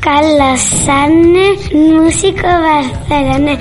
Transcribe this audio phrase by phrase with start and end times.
[0.00, 3.58] Carlos Sarne, músico barcelona,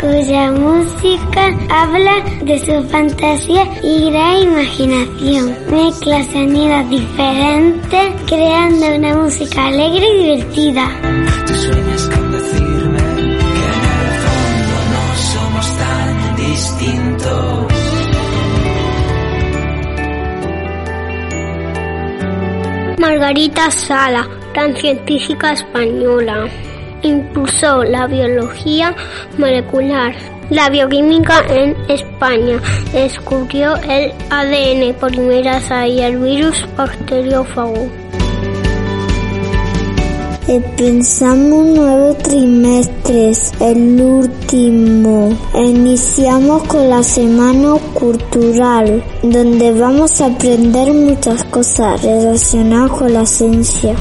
[0.00, 5.56] cuya música habla de su fantasía y gran imaginación.
[5.68, 10.88] Mezcla sonidos diferentes, creando una música alegre y divertida.
[11.44, 17.66] tú sueñas con decirme que en el fondo no somos tan distintos.
[22.98, 26.48] Margarita Sala, gran científica española,
[27.02, 28.94] impulsó la biología
[29.38, 30.14] molecular,
[30.50, 32.60] la bioquímica en España,
[32.92, 37.88] descubrió el ADN polimerasa y el virus bacteriófago.
[40.48, 45.32] Empezamos un nuevo trimestre, el último.
[45.54, 53.94] Iniciamos con la semana cultural, donde vamos a aprender muchas cosas relacionadas con la ciencia.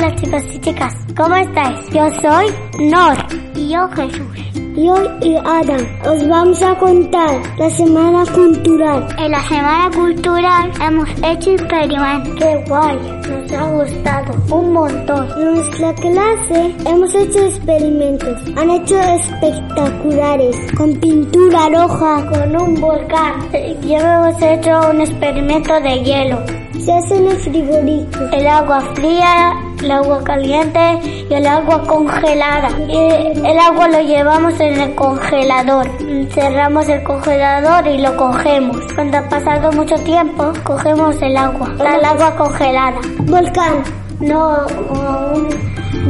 [0.00, 1.78] Hola chicos y chicas, ¿cómo estáis?
[1.90, 2.46] Yo soy
[2.88, 3.18] Nor
[3.54, 4.26] y yo Jesús.
[4.74, 9.06] Yo y Adam os vamos a contar la semana cultural.
[9.18, 12.34] En la semana cultural hemos hecho experimentos.
[12.38, 12.98] ¡Qué guay!
[13.28, 15.28] Nos ha gustado un montón.
[15.36, 18.42] En nuestra clase hemos hecho experimentos.
[18.56, 20.56] Han hecho espectaculares.
[20.78, 22.26] Con pintura roja.
[22.30, 23.50] Con un volcán.
[23.82, 26.59] Yo hemos hecho un experimento de hielo.
[26.78, 28.24] Se hace en el frigorífico.
[28.32, 32.68] El agua fría, el agua caliente y el agua congelada.
[32.88, 35.88] El agua lo llevamos en el congelador.
[36.32, 38.76] Cerramos el congelador y lo cogemos.
[38.94, 41.68] Cuando ha pasado mucho tiempo, cogemos el agua.
[41.78, 43.00] El agua congelada.
[43.26, 43.82] Volcán.
[44.20, 45.48] No, un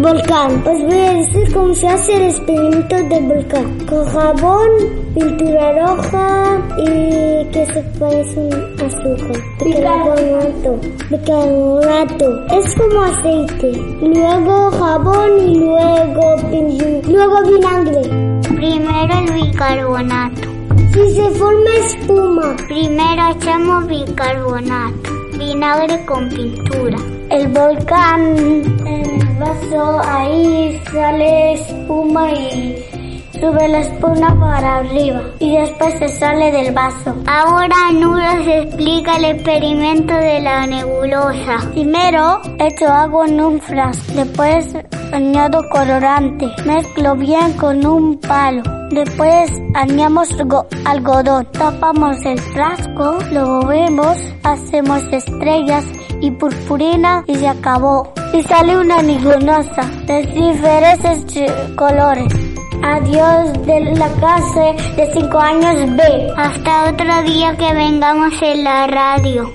[0.03, 0.63] Volcán.
[0.67, 3.87] Os voy a decir cómo se hace el experimento del volcán.
[3.87, 4.69] Con jabón,
[5.15, 9.43] pintura roja y que se parece un azúcar.
[9.65, 10.81] Bicarbonato.
[11.11, 12.47] Bicarbonato.
[12.49, 13.73] Es como aceite.
[14.03, 17.01] Luego jabón y luego pintura.
[17.09, 18.03] Luego vinagre.
[18.43, 20.49] primero el bicarbonato.
[20.93, 22.57] Si se forma espuma.
[22.69, 26.99] Primero echamos bicarbonato, vinagre con pintura.
[27.31, 28.37] El volcán
[28.87, 29.10] el
[29.41, 32.85] vaso, ahí sale espuma y
[33.33, 37.15] sube la espuma para arriba y después se sale del vaso.
[37.27, 41.59] Ahora Nura explica el experimento de la nebulosa.
[41.73, 44.75] Primero echo agua en un frasco, después
[45.13, 48.63] añado colorante, mezclo bien con un palo.
[48.91, 55.85] Después añadimos go- algodón, tapamos el frasco, lo movemos, hacemos estrellas
[56.21, 58.13] y purpurina y se acabó.
[58.33, 61.25] Y sale una nebulosa de diferentes
[61.77, 62.33] colores.
[62.83, 66.33] Adiós de la clase de 5 años B.
[66.37, 69.53] Hasta otro día que vengamos en la radio.